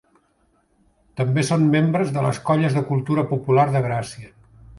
[1.21, 4.35] També són membres de les Colles de Cultura Popular de Gràcia.